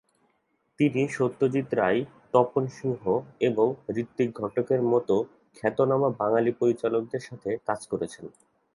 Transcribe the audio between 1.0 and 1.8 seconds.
Satyajit